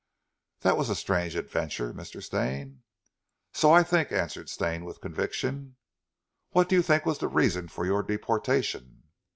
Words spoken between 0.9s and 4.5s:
strange adventure, Mr. Stane." "So I think," answered